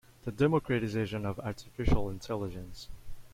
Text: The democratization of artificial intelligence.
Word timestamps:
The 0.23 0.31
democratization 0.31 1.27
of 1.27 1.39
artificial 1.41 2.09
intelligence. 2.09 2.89